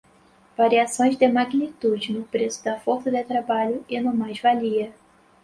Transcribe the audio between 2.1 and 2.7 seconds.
no preço